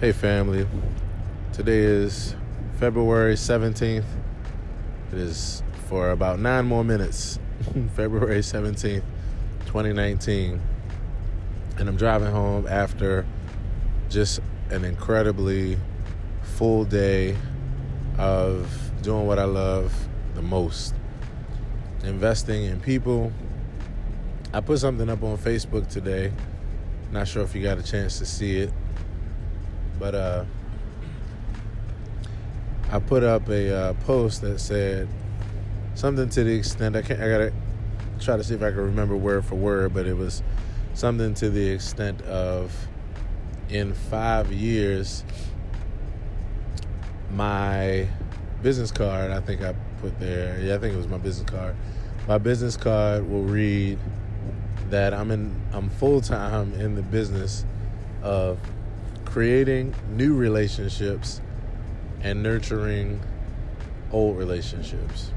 Hey, 0.00 0.12
family. 0.12 0.64
Today 1.52 1.80
is 1.80 2.36
February 2.78 3.34
17th. 3.34 4.04
It 5.10 5.18
is 5.18 5.64
for 5.88 6.10
about 6.10 6.38
nine 6.38 6.66
more 6.66 6.84
minutes. 6.84 7.40
February 7.96 8.38
17th, 8.38 9.02
2019. 9.66 10.60
And 11.78 11.88
I'm 11.88 11.96
driving 11.96 12.30
home 12.30 12.68
after 12.68 13.26
just 14.08 14.38
an 14.70 14.84
incredibly 14.84 15.76
full 16.42 16.84
day 16.84 17.36
of 18.18 18.92
doing 19.02 19.26
what 19.26 19.40
I 19.40 19.46
love 19.46 19.92
the 20.36 20.42
most 20.42 20.94
investing 22.04 22.66
in 22.66 22.80
people. 22.80 23.32
I 24.54 24.60
put 24.60 24.78
something 24.78 25.10
up 25.10 25.24
on 25.24 25.38
Facebook 25.38 25.88
today. 25.88 26.32
Not 27.10 27.26
sure 27.26 27.42
if 27.42 27.52
you 27.52 27.64
got 27.64 27.78
a 27.78 27.82
chance 27.82 28.20
to 28.20 28.26
see 28.26 28.58
it, 28.58 28.72
but 29.98 30.14
uh, 30.14 30.44
I 32.90 32.98
put 32.98 33.22
up 33.22 33.48
a 33.48 33.74
uh, 33.74 33.92
post 34.04 34.42
that 34.42 34.60
said 34.60 35.08
something 35.94 36.28
to 36.30 36.44
the 36.44 36.54
extent 36.54 36.96
I 36.96 37.02
can't. 37.02 37.20
I 37.20 37.28
gotta 37.28 37.52
try 38.20 38.36
to 38.36 38.44
see 38.44 38.54
if 38.54 38.62
I 38.62 38.70
can 38.70 38.80
remember 38.80 39.16
word 39.16 39.44
for 39.44 39.56
word, 39.56 39.94
but 39.94 40.06
it 40.06 40.16
was 40.16 40.42
something 40.94 41.34
to 41.34 41.50
the 41.50 41.68
extent 41.68 42.22
of 42.22 42.88
in 43.68 43.92
five 43.92 44.52
years, 44.52 45.24
my 47.30 48.08
business 48.62 48.90
card. 48.90 49.30
I 49.30 49.40
think 49.40 49.62
I 49.62 49.74
put 50.00 50.18
there. 50.18 50.58
Yeah, 50.60 50.74
I 50.74 50.78
think 50.78 50.94
it 50.94 50.96
was 50.96 51.08
my 51.08 51.18
business 51.18 51.48
card. 51.48 51.76
My 52.26 52.38
business 52.38 52.76
card 52.76 53.28
will 53.28 53.42
read 53.42 53.98
that 54.90 55.12
I'm 55.12 55.30
in 55.30 55.54
I'm 55.72 55.90
full 55.90 56.20
time 56.20 56.72
in 56.74 56.94
the 56.94 57.02
business 57.02 57.64
of 58.22 58.58
creating 59.28 59.94
new 60.10 60.34
relationships 60.34 61.42
and 62.22 62.42
nurturing 62.42 63.20
old 64.10 64.38
relationships. 64.38 65.32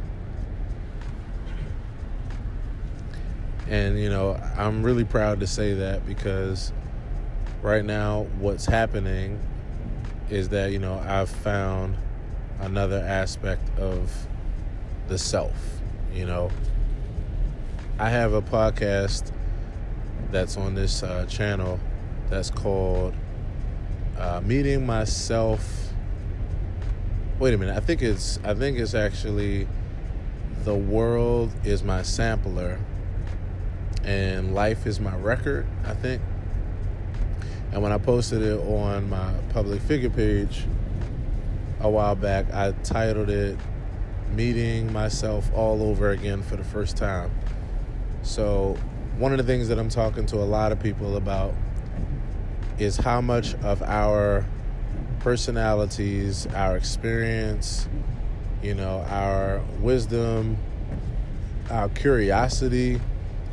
And 3.67 3.99
you 3.99 4.09
know, 4.09 4.39
I'm 4.57 4.81
really 4.81 5.03
proud 5.03 5.41
to 5.41 5.47
say 5.47 5.73
that 5.73 6.05
because 6.05 6.71
right 7.61 7.83
now 7.83 8.27
what's 8.39 8.65
happening 8.65 9.39
is 10.29 10.49
that, 10.49 10.71
you 10.71 10.79
know, 10.79 10.97
I've 11.05 11.29
found 11.29 11.95
another 12.61 12.99
aspect 12.99 13.77
of 13.77 14.09
the 15.09 15.17
self, 15.17 15.53
you 16.13 16.25
know. 16.25 16.49
I 17.99 18.09
have 18.09 18.33
a 18.33 18.41
podcast 18.41 19.31
that's 20.31 20.55
on 20.55 20.75
this 20.75 21.03
uh, 21.03 21.25
channel 21.25 21.77
that's 22.29 22.49
called 22.49 23.13
uh, 24.17 24.41
Meeting 24.43 24.85
Myself. 24.85 25.93
Wait 27.39 27.53
a 27.53 27.57
minute. 27.57 27.75
I 27.75 27.79
think 27.79 28.01
it's 28.01 28.39
I 28.43 28.53
think 28.53 28.77
it's 28.77 28.93
actually 28.93 29.67
the 30.63 30.75
world 30.75 31.51
is 31.63 31.83
my 31.83 32.03
sampler 32.03 32.79
and 34.03 34.53
life 34.53 34.85
is 34.85 34.99
my 34.99 35.15
record. 35.15 35.65
I 35.85 35.93
think. 35.93 36.21
And 37.71 37.81
when 37.81 37.91
I 37.91 37.97
posted 37.97 38.41
it 38.41 38.59
on 38.59 39.09
my 39.09 39.33
public 39.53 39.81
figure 39.81 40.09
page 40.09 40.65
a 41.79 41.89
while 41.89 42.15
back, 42.15 42.53
I 42.53 42.73
titled 42.83 43.29
it 43.29 43.57
Meeting 44.35 44.91
Myself 44.91 45.49
All 45.53 45.81
Over 45.81 46.09
Again 46.09 46.43
for 46.43 46.57
the 46.57 46.63
First 46.63 46.97
Time. 46.97 47.31
So 48.23 48.77
one 49.17 49.31
of 49.31 49.37
the 49.37 49.43
things 49.43 49.67
that 49.69 49.79
I'm 49.79 49.89
talking 49.89 50.25
to 50.27 50.37
a 50.37 50.45
lot 50.45 50.71
of 50.71 50.79
people 50.79 51.15
about 51.15 51.53
is 52.81 52.97
how 52.97 53.21
much 53.21 53.53
of 53.61 53.83
our 53.83 54.43
personalities, 55.19 56.47
our 56.47 56.75
experience, 56.75 57.87
you 58.63 58.73
know, 58.73 59.05
our 59.07 59.61
wisdom, 59.79 60.57
our 61.69 61.89
curiosity, 61.89 62.99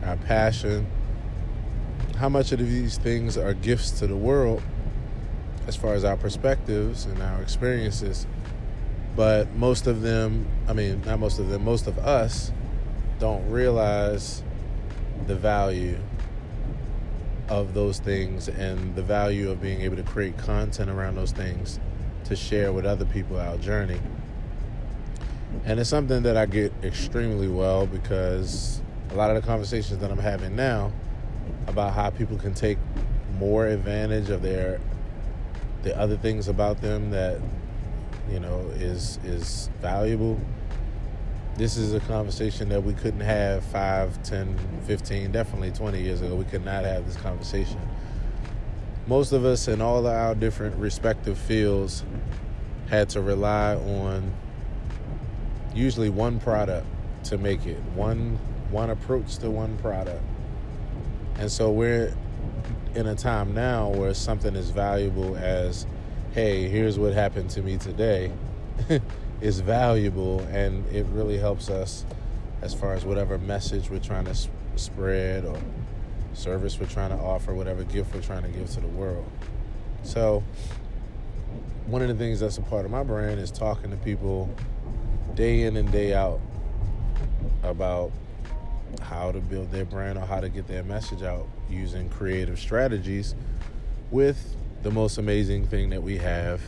our 0.03 0.17
passion, 0.17 0.87
how 2.17 2.31
much 2.31 2.53
of 2.53 2.59
these 2.59 2.97
things 2.97 3.37
are 3.37 3.53
gifts 3.53 3.91
to 3.91 4.07
the 4.07 4.17
world 4.17 4.63
as 5.67 5.77
far 5.77 5.93
as 5.93 6.05
our 6.05 6.17
perspectives 6.17 7.05
and 7.05 7.21
our 7.21 7.43
experiences. 7.43 8.27
But 9.15 9.53
most 9.55 9.87
of 9.87 10.01
them, 10.01 10.49
I 10.67 10.73
mean, 10.73 11.03
not 11.05 11.21
most 11.21 11.39
of 11.39 11.51
them, 11.51 11.65
most 11.65 11.87
of 11.87 11.99
us 11.99 12.51
don't 13.19 13.51
realize 13.51 14.43
the 15.27 15.35
value 15.35 15.99
of 17.49 17.75
those 17.75 17.99
things 17.99 18.49
and 18.49 18.95
the 18.95 19.03
value 19.03 19.51
of 19.51 19.61
being 19.61 19.81
able 19.81 19.97
to 19.97 20.03
create 20.03 20.37
content 20.37 20.91
around 20.91 21.17
those 21.17 21.33
things 21.33 21.81
to 22.25 22.37
share 22.37 22.73
with 22.73 22.85
other 22.85 23.05
people 23.07 23.39
our 23.39 23.57
journey. 23.57 24.01
And 25.65 25.81
it's 25.81 25.89
something 25.89 26.23
that 26.25 26.37
I 26.37 26.47
get 26.47 26.73
extremely 26.83 27.49
well 27.49 27.87
because 27.87 28.83
a 29.11 29.15
lot 29.15 29.31
of 29.31 29.41
the 29.41 29.47
conversations 29.47 29.99
that 30.01 30.11
I'm 30.11 30.19
having 30.19 30.55
now 30.55 30.93
about 31.67 31.95
how 31.95 32.11
people 32.11 32.37
can 32.37 32.55
take 32.55 32.79
more 33.39 33.67
advantage 33.67 34.31
of 34.31 34.43
their 34.43 34.81
the 35.83 35.97
other 35.97 36.17
things 36.17 36.49
about 36.49 36.81
them 36.81 37.11
that 37.11 37.41
you 38.31 38.41
know 38.41 38.59
is 38.77 39.19
is 39.25 39.71
valuable 39.81 40.39
this 41.59 41.77
is 41.77 41.93
a 41.93 41.99
conversation 42.01 42.69
that 42.69 42.85
we 42.85 42.95
couldn't 42.95 43.21
have 43.21 43.65
5, 43.65 44.23
10, 44.23 44.57
15, 44.87 45.33
definitely 45.33 45.73
20 45.73 46.01
years 46.01 46.23
ago. 46.23 46.37
We 46.37 46.45
could 46.45 46.65
not 46.65 46.85
have 46.85 47.05
this 47.05 47.17
conversation. 47.17 47.81
Most 49.09 49.33
of 49.33 49.45
us 49.45 49.67
in 49.67 49.83
all 49.83 49.99
of 49.99 50.07
our 50.07 50.37
different 50.37 50.77
respective 50.77 51.37
fields 51.37 52.05
had 52.89 53.09
to 53.11 53.21
rely 53.21 53.75
on 53.75 54.33
usually 55.75 56.11
one 56.11 56.39
product 56.39 56.87
to 57.25 57.39
make 57.39 57.67
it, 57.67 57.83
one 57.95 58.39
one 58.71 58.91
approach 58.91 59.39
to 59.39 59.51
one 59.51 59.77
product. 59.79 60.23
And 61.39 61.51
so 61.51 61.73
we're 61.73 62.15
in 62.95 63.07
a 63.07 63.17
time 63.17 63.55
now 63.55 63.89
where 63.89 64.15
something 64.15 64.55
as 64.55 64.71
valuable 64.71 65.37
as, 65.37 65.87
hey, 66.35 66.69
here's 66.69 66.99
what 66.99 67.15
happened 67.15 67.51
to 67.51 67.63
me 67.63 67.79
today. 67.79 68.31
is 69.41 69.61
valuable 69.61 70.41
and 70.51 70.87
it 70.93 71.07
really 71.07 71.39
helps 71.39 71.71
us 71.71 72.05
as 72.63 72.75
far 72.75 72.95
as 72.95 73.05
whatever 73.05 73.39
message 73.39 73.89
we're 73.89 74.01
trying 74.01 74.25
to 74.25 74.35
spread 74.77 75.45
or 75.45 75.59
service 76.35 76.79
we're 76.79 76.87
trying 76.87 77.11
to 77.11 77.17
offer, 77.17 77.55
whatever 77.55 77.85
gift 77.85 78.15
we're 78.15 78.21
trying 78.21 78.43
to 78.43 78.49
give 78.49 78.69
to 78.71 78.81
the 78.81 78.89
world. 78.89 79.29
So, 80.03 80.43
one 81.87 82.03
of 82.03 82.09
the 82.09 82.15
things 82.15 82.41
that's 82.41 82.59
a 82.59 82.63
part 82.63 82.85
of 82.85 82.91
my 82.91 83.03
brand 83.03 83.41
is 83.41 83.51
talking 83.51 83.91
to 83.91 83.97
people 83.99 84.55
day 85.35 85.63
in 85.63 85.77
and 85.77 85.91
day 85.91 86.15
out 86.15 86.41
about 87.63 88.13
how 89.01 89.33
to 89.33 89.41
build 89.41 89.71
their 89.71 89.85
brand 89.85 90.19
or 90.19 90.27
how 90.27 90.41
to 90.41 90.49
get 90.49 90.67
their 90.67 90.83
message 90.83 91.23
out 91.23 91.47
using 91.71 92.09
creative 92.11 92.59
strategies 92.59 93.35
with 94.11 94.57
the 94.83 94.91
most 94.91 95.19
amazing 95.19 95.67
thing 95.67 95.91
that 95.91 96.03
we 96.03 96.17
have 96.17 96.61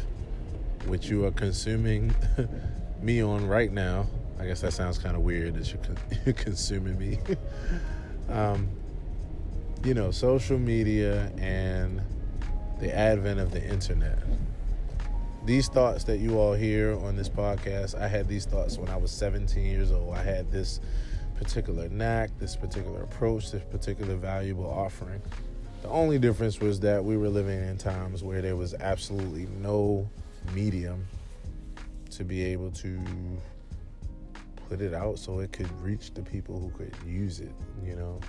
which 0.87 1.09
you 1.09 1.25
are 1.25 1.31
consuming 1.31 2.15
me 3.03 3.23
on 3.23 3.47
right 3.47 3.73
now. 3.73 4.07
I 4.39 4.47
guess 4.47 4.61
that 4.63 4.73
sounds 4.73 4.99
kind 4.99 5.17
of 5.17 5.23
weird 5.23 5.55
that 5.55 5.71
you're, 5.73 5.83
con- 5.83 5.99
you're 6.25 6.35
consuming 6.35 6.99
me. 6.99 7.19
um, 8.31 8.69
you 9.85 9.95
know, 9.95 10.11
social 10.11 10.59
media 10.59 11.33
and 11.39 12.01
the 12.81 12.95
advent 12.95 13.41
of 13.41 13.51
the 13.51 13.63
internet. 13.63 14.19
These 15.45 15.69
thoughts 15.69 16.05
that 16.05 16.19
you 16.19 16.39
all 16.39 16.55
hear 16.55 16.99
on 17.01 17.17
this 17.17 17.29
podcast, 17.29 17.99
I 17.99 18.09
had 18.09 18.29
these 18.29 18.45
thoughts 18.45 18.79
when 18.79 18.91
I 18.91 18.97
was 18.97 19.11
17 19.11 19.65
years 19.65 19.91
old. 19.91 20.15
I 20.15 20.23
had 20.23 20.51
this 20.51 20.81
particular 21.37 21.89
knack, 21.89 22.31
this 22.39 22.57
particular 22.57 23.03
approach, 23.03 23.51
this 23.51 23.63
particular 23.71 24.17
valuable 24.17 24.67
offering. 24.67 25.23
The 25.83 25.89
only 25.89 26.19
difference 26.19 26.61
was 26.61 26.81
that 26.81 27.03
we 27.03 27.17
were 27.17 27.31
living 27.31 27.59
in 27.59 27.79
times 27.79 28.23
where 28.23 28.43
there 28.43 28.57
was 28.57 28.75
absolutely 28.75 29.47
no 29.63 30.09
medium 30.53 31.07
to 32.11 32.25
be 32.25 32.45
able 32.45 32.71
to 32.73 32.99
put 34.69 34.81
it 34.81 34.95
out 34.95 35.19
so 35.19 35.41
it 35.41 35.53
could 35.53 35.71
reach 35.81 36.15
the 36.15 36.23
people 36.23 36.59
who 36.59 36.71
could 36.71 36.95
use 37.07 37.41
it, 37.41 37.53
you 37.85 37.97
know. 37.97 38.21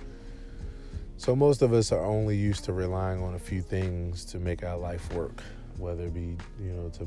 So 1.16 1.36
most 1.36 1.62
of 1.62 1.72
us 1.72 1.92
are 1.92 2.04
only 2.04 2.36
used 2.36 2.64
to 2.64 2.72
relying 2.72 3.22
on 3.22 3.34
a 3.34 3.38
few 3.38 3.62
things 3.62 4.24
to 4.26 4.38
make 4.38 4.64
our 4.64 4.76
life 4.76 5.12
work, 5.12 5.42
whether 5.78 6.06
it 6.06 6.14
be, 6.14 6.36
you 6.60 6.72
know, 6.72 6.88
to 6.90 7.06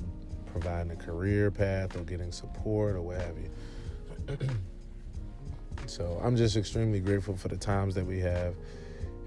providing 0.52 0.92
a 0.92 0.96
career 0.96 1.52
path 1.52 1.98
or 1.98 2.04
getting 2.04 2.32
support 2.32 2.96
or 2.96 3.02
what 3.02 3.18
have 3.18 3.36
you. 3.38 4.38
so 5.86 6.20
I'm 6.24 6.38
just 6.38 6.56
extremely 6.56 7.00
grateful 7.00 7.36
for 7.36 7.50
the 7.50 7.58
times 7.58 7.94
that 7.96 8.06
we 8.06 8.20
have 8.20 8.56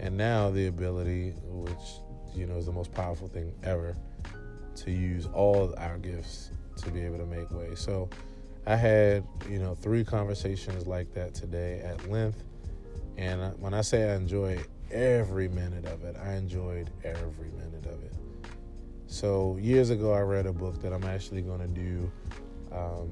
and 0.00 0.16
now 0.16 0.50
the 0.50 0.66
ability, 0.66 1.34
which, 1.44 2.00
you 2.34 2.46
know, 2.46 2.56
is 2.56 2.66
the 2.66 2.72
most 2.72 2.92
powerful 2.94 3.28
thing 3.28 3.52
ever, 3.64 3.96
to 4.84 4.90
use 4.90 5.26
all 5.32 5.74
our 5.78 5.98
gifts 5.98 6.50
to 6.76 6.90
be 6.90 7.00
able 7.00 7.18
to 7.18 7.26
make 7.26 7.50
way. 7.50 7.74
So 7.74 8.08
I 8.66 8.76
had, 8.76 9.26
you 9.48 9.58
know, 9.58 9.74
three 9.74 10.04
conversations 10.04 10.86
like 10.86 11.12
that 11.14 11.34
today 11.34 11.80
at 11.80 12.10
length. 12.10 12.44
And 13.16 13.58
when 13.60 13.74
I 13.74 13.80
say 13.80 14.10
I 14.10 14.14
enjoyed 14.14 14.64
every 14.90 15.48
minute 15.48 15.86
of 15.86 16.04
it, 16.04 16.16
I 16.22 16.34
enjoyed 16.34 16.90
every 17.04 17.50
minute 17.56 17.86
of 17.86 18.02
it. 18.04 18.12
so 19.06 19.58
years 19.60 19.90
ago, 19.90 20.12
I 20.12 20.20
read 20.20 20.46
a 20.46 20.52
book 20.52 20.80
that 20.82 20.92
I'm 20.92 21.04
actually 21.04 21.42
going 21.42 21.60
to 21.60 21.68
do 21.68 22.12
um, 22.72 23.10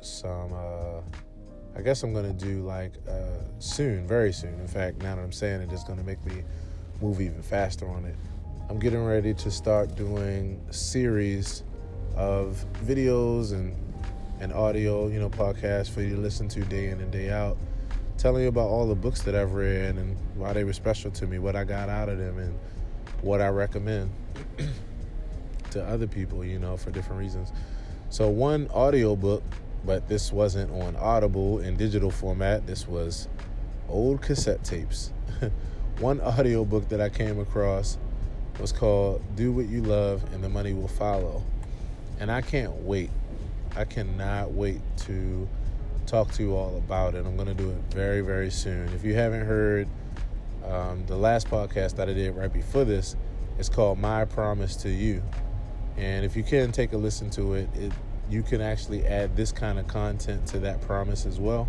some. 0.00 0.52
Uh, 0.52 1.00
I 1.74 1.80
guess 1.80 2.02
I'm 2.02 2.12
going 2.12 2.36
to 2.36 2.44
do 2.44 2.62
like 2.62 2.92
uh, 3.08 3.38
soon, 3.58 4.06
very 4.06 4.32
soon. 4.32 4.60
In 4.60 4.68
fact, 4.68 5.02
now 5.02 5.16
that 5.16 5.22
I'm 5.22 5.32
saying 5.32 5.62
it, 5.62 5.72
it's 5.72 5.84
going 5.84 5.98
to 5.98 6.04
make 6.04 6.24
me 6.26 6.42
move 7.00 7.20
even 7.20 7.42
faster 7.42 7.88
on 7.88 8.04
it. 8.04 8.16
I'm 8.72 8.78
getting 8.78 9.04
ready 9.04 9.34
to 9.34 9.50
start 9.50 9.96
doing 9.96 10.58
series 10.70 11.62
of 12.16 12.64
videos 12.82 13.52
and 13.52 13.76
and 14.40 14.50
audio, 14.50 15.08
you 15.08 15.20
know, 15.20 15.28
podcasts 15.28 15.90
for 15.90 16.00
you 16.00 16.16
to 16.16 16.20
listen 16.22 16.48
to 16.48 16.60
day 16.62 16.86
in 16.86 16.98
and 17.00 17.12
day 17.12 17.28
out, 17.28 17.58
telling 18.16 18.44
you 18.44 18.48
about 18.48 18.70
all 18.70 18.88
the 18.88 18.94
books 18.94 19.20
that 19.24 19.34
I've 19.34 19.52
read 19.52 19.96
and 19.96 20.16
why 20.36 20.54
they 20.54 20.64
were 20.64 20.72
special 20.72 21.10
to 21.10 21.26
me, 21.26 21.38
what 21.38 21.54
I 21.54 21.64
got 21.64 21.90
out 21.90 22.08
of 22.08 22.16
them, 22.16 22.38
and 22.38 22.58
what 23.20 23.42
I 23.42 23.48
recommend 23.48 24.10
to 25.72 25.84
other 25.84 26.06
people, 26.06 26.42
you 26.42 26.58
know, 26.58 26.78
for 26.78 26.90
different 26.90 27.20
reasons. 27.20 27.52
So 28.08 28.30
one 28.30 28.68
audio 28.72 29.16
book, 29.16 29.42
but 29.84 30.08
this 30.08 30.32
wasn't 30.32 30.72
on 30.72 30.96
Audible 30.96 31.58
in 31.58 31.76
digital 31.76 32.10
format. 32.10 32.66
This 32.66 32.88
was 32.88 33.28
old 33.90 34.22
cassette 34.22 34.64
tapes. 34.64 35.12
one 35.98 36.22
audio 36.22 36.64
book 36.64 36.88
that 36.88 37.02
I 37.02 37.10
came 37.10 37.38
across 37.38 37.98
was 38.60 38.72
called 38.72 39.22
Do 39.36 39.52
What 39.52 39.68
You 39.68 39.82
Love 39.82 40.22
and 40.32 40.42
the 40.42 40.48
Money 40.48 40.74
Will 40.74 40.88
Follow. 40.88 41.42
And 42.20 42.30
I 42.30 42.40
can't 42.40 42.72
wait 42.82 43.10
I 43.74 43.84
cannot 43.84 44.52
wait 44.52 44.80
to 44.98 45.48
talk 46.06 46.30
to 46.32 46.42
you 46.42 46.54
all 46.54 46.76
about 46.76 47.14
it. 47.14 47.24
I'm 47.24 47.36
going 47.36 47.48
to 47.48 47.54
do 47.54 47.70
it 47.70 47.78
very, 47.90 48.20
very 48.20 48.50
soon. 48.50 48.88
If 48.92 49.02
you 49.02 49.14
haven't 49.14 49.46
heard 49.46 49.88
um, 50.66 51.04
the 51.06 51.16
last 51.16 51.48
podcast 51.48 51.96
that 51.96 52.08
I 52.08 52.12
did 52.12 52.36
right 52.36 52.52
before 52.52 52.84
this, 52.84 53.16
it's 53.58 53.70
called 53.70 53.98
My 53.98 54.26
Promise 54.26 54.76
to 54.76 54.90
You. 54.90 55.22
And 55.96 56.24
if 56.24 56.36
you 56.36 56.42
can 56.42 56.70
take 56.70 56.92
a 56.92 56.96
listen 56.98 57.30
to 57.30 57.54
it, 57.54 57.68
it 57.74 57.92
you 58.28 58.42
can 58.42 58.60
actually 58.60 59.04
add 59.06 59.36
this 59.36 59.52
kind 59.52 59.78
of 59.78 59.86
content 59.88 60.46
to 60.48 60.58
that 60.60 60.80
promise 60.82 61.26
as 61.26 61.40
well. 61.40 61.68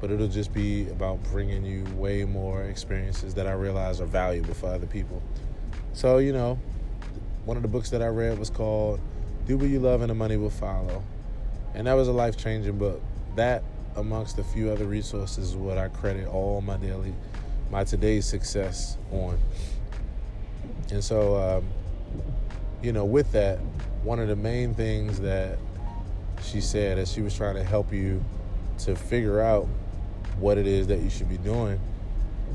But 0.00 0.10
it'll 0.10 0.28
just 0.28 0.52
be 0.52 0.88
about 0.88 1.22
bringing 1.24 1.64
you 1.64 1.84
way 1.94 2.24
more 2.24 2.64
experiences 2.64 3.34
that 3.34 3.46
I 3.46 3.52
realize 3.52 4.00
are 4.00 4.06
valuable 4.06 4.54
for 4.54 4.66
other 4.66 4.86
people. 4.86 5.22
So, 5.94 6.18
you 6.18 6.32
know, 6.32 6.58
one 7.44 7.56
of 7.56 7.62
the 7.62 7.68
books 7.68 7.90
that 7.90 8.02
I 8.02 8.06
read 8.06 8.38
was 8.38 8.48
called 8.48 8.98
Do 9.46 9.58
What 9.58 9.68
You 9.68 9.78
Love 9.78 10.00
and 10.00 10.10
the 10.10 10.14
Money 10.14 10.36
Will 10.36 10.50
Follow. 10.50 11.02
And 11.74 11.86
that 11.86 11.94
was 11.94 12.08
a 12.08 12.12
life 12.12 12.36
changing 12.36 12.78
book. 12.78 13.02
That, 13.36 13.62
amongst 13.96 14.38
a 14.38 14.44
few 14.44 14.70
other 14.70 14.86
resources, 14.86 15.50
is 15.50 15.56
what 15.56 15.76
I 15.76 15.88
credit 15.88 16.26
all 16.26 16.60
my 16.62 16.76
daily, 16.78 17.14
my 17.70 17.84
today's 17.84 18.24
success 18.24 18.96
on. 19.10 19.38
And 20.90 21.04
so, 21.04 21.36
um, 21.36 21.64
you 22.82 22.92
know, 22.92 23.04
with 23.04 23.32
that, 23.32 23.58
one 24.02 24.18
of 24.18 24.28
the 24.28 24.36
main 24.36 24.74
things 24.74 25.20
that 25.20 25.58
she 26.42 26.60
said 26.60 26.98
as 26.98 27.12
she 27.12 27.20
was 27.22 27.36
trying 27.36 27.54
to 27.54 27.64
help 27.64 27.92
you 27.92 28.24
to 28.78 28.96
figure 28.96 29.40
out 29.40 29.68
what 30.38 30.58
it 30.58 30.66
is 30.66 30.86
that 30.88 31.00
you 31.00 31.10
should 31.10 31.28
be 31.28 31.38
doing. 31.38 31.78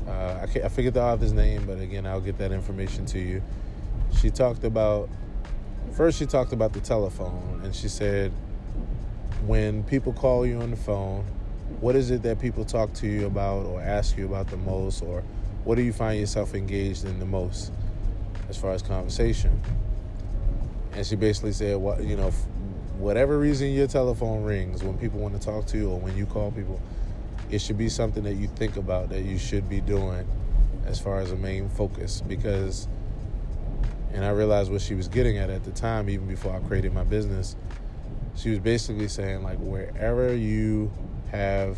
Uh, 0.06 0.46
I, 0.46 0.64
I 0.64 0.68
forget 0.68 0.94
the 0.94 1.02
author's 1.02 1.32
name, 1.32 1.66
but 1.66 1.80
again, 1.80 2.06
I'll 2.06 2.20
get 2.20 2.38
that 2.38 2.52
information 2.52 3.04
to 3.06 3.18
you. 3.18 3.42
She 4.20 4.30
talked 4.30 4.64
about, 4.64 5.08
first, 5.92 6.18
she 6.18 6.26
talked 6.26 6.52
about 6.52 6.72
the 6.72 6.80
telephone, 6.80 7.60
and 7.64 7.74
she 7.74 7.88
said, 7.88 8.32
when 9.46 9.82
people 9.84 10.12
call 10.12 10.46
you 10.46 10.60
on 10.60 10.70
the 10.70 10.76
phone, 10.76 11.24
what 11.80 11.94
is 11.94 12.10
it 12.10 12.22
that 12.22 12.40
people 12.40 12.64
talk 12.64 12.92
to 12.94 13.06
you 13.06 13.26
about 13.26 13.66
or 13.66 13.80
ask 13.80 14.16
you 14.16 14.26
about 14.26 14.48
the 14.48 14.56
most, 14.56 15.02
or 15.02 15.22
what 15.64 15.76
do 15.76 15.82
you 15.82 15.92
find 15.92 16.18
yourself 16.18 16.54
engaged 16.54 17.04
in 17.04 17.18
the 17.18 17.26
most 17.26 17.72
as 18.48 18.56
far 18.56 18.72
as 18.72 18.82
conversation? 18.82 19.60
And 20.92 21.06
she 21.06 21.14
basically 21.14 21.52
said, 21.52 21.76
"What 21.76 22.02
you 22.02 22.16
know, 22.16 22.30
whatever 22.98 23.38
reason 23.38 23.68
your 23.68 23.86
telephone 23.86 24.42
rings 24.42 24.82
when 24.82 24.98
people 24.98 25.20
want 25.20 25.38
to 25.38 25.40
talk 25.40 25.66
to 25.66 25.76
you 25.76 25.90
or 25.90 26.00
when 26.00 26.16
you 26.16 26.26
call 26.26 26.50
people, 26.50 26.80
it 27.50 27.60
should 27.60 27.78
be 27.78 27.88
something 27.88 28.24
that 28.24 28.34
you 28.34 28.48
think 28.48 28.76
about 28.76 29.10
that 29.10 29.22
you 29.22 29.38
should 29.38 29.68
be 29.68 29.80
doing 29.80 30.26
as 30.86 30.98
far 31.00 31.20
as 31.20 31.32
a 31.32 31.36
main 31.36 31.68
focus 31.68 32.22
because." 32.26 32.88
And 34.10 34.24
I 34.24 34.30
realized 34.30 34.72
what 34.72 34.80
she 34.80 34.94
was 34.94 35.06
getting 35.06 35.36
at 35.36 35.50
at 35.50 35.64
the 35.64 35.70
time, 35.70 36.08
even 36.08 36.26
before 36.26 36.56
I 36.56 36.60
created 36.60 36.94
my 36.94 37.04
business 37.04 37.56
she 38.38 38.50
was 38.50 38.60
basically 38.60 39.08
saying 39.08 39.42
like 39.42 39.58
wherever 39.58 40.34
you 40.34 40.90
have 41.32 41.76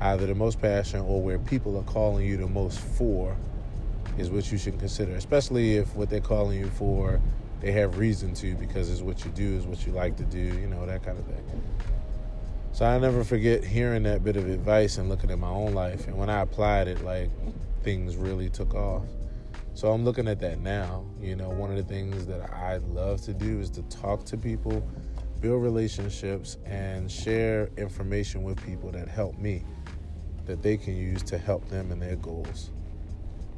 either 0.00 0.26
the 0.26 0.34
most 0.34 0.60
passion 0.60 1.00
or 1.00 1.22
where 1.22 1.38
people 1.38 1.78
are 1.78 1.84
calling 1.84 2.26
you 2.26 2.36
the 2.36 2.46
most 2.46 2.78
for 2.78 3.36
is 4.18 4.30
what 4.30 4.50
you 4.50 4.58
should 4.58 4.78
consider 4.78 5.12
especially 5.14 5.76
if 5.76 5.94
what 5.94 6.10
they're 6.10 6.20
calling 6.20 6.58
you 6.58 6.66
for 6.70 7.20
they 7.60 7.70
have 7.70 7.98
reason 7.98 8.34
to 8.34 8.54
because 8.56 8.90
it's 8.90 9.00
what 9.00 9.24
you 9.24 9.30
do 9.30 9.56
is 9.56 9.64
what 9.64 9.86
you 9.86 9.92
like 9.92 10.16
to 10.16 10.24
do 10.24 10.38
you 10.38 10.66
know 10.66 10.84
that 10.86 11.02
kind 11.04 11.18
of 11.18 11.24
thing 11.26 11.62
so 12.80 12.86
i 12.86 12.98
never 12.98 13.22
forget 13.22 13.62
hearing 13.62 14.04
that 14.04 14.24
bit 14.24 14.36
of 14.36 14.48
advice 14.48 14.96
and 14.96 15.10
looking 15.10 15.30
at 15.30 15.38
my 15.38 15.50
own 15.50 15.74
life 15.74 16.06
and 16.06 16.16
when 16.16 16.30
i 16.30 16.40
applied 16.40 16.88
it 16.88 17.04
like 17.04 17.28
things 17.82 18.16
really 18.16 18.48
took 18.48 18.74
off 18.74 19.04
so 19.74 19.92
i'm 19.92 20.02
looking 20.02 20.26
at 20.26 20.40
that 20.40 20.58
now 20.60 21.04
you 21.20 21.36
know 21.36 21.50
one 21.50 21.70
of 21.70 21.76
the 21.76 21.82
things 21.82 22.26
that 22.26 22.40
i 22.54 22.78
love 22.88 23.20
to 23.20 23.34
do 23.34 23.60
is 23.60 23.68
to 23.68 23.82
talk 23.82 24.24
to 24.24 24.38
people 24.38 24.82
build 25.40 25.62
relationships, 25.62 26.58
and 26.66 27.10
share 27.10 27.70
information 27.76 28.42
with 28.42 28.62
people 28.64 28.90
that 28.92 29.08
help 29.08 29.38
me 29.38 29.64
that 30.46 30.62
they 30.62 30.76
can 30.76 30.96
use 30.96 31.22
to 31.22 31.38
help 31.38 31.68
them 31.68 31.92
in 31.92 31.98
their 31.98 32.16
goals. 32.16 32.70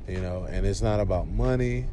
You 0.08 0.20
know, 0.20 0.46
and 0.48 0.66
it's 0.66 0.82
not 0.82 1.00
about 1.00 1.28
money, 1.28 1.86